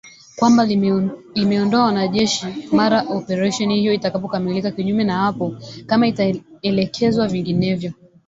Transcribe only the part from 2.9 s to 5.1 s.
operesheni hiyo itakapokamilika kinyume